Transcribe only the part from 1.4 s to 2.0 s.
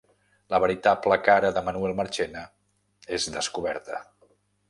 de Manuel